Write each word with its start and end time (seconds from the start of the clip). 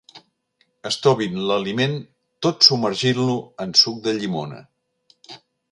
Estovin 0.89 1.37
l'aliment 1.51 1.93
tot 2.47 2.67
submergint-lo 2.69 3.37
en 3.67 3.79
suc 3.83 4.03
de 4.09 4.17
llimona. 4.19 4.65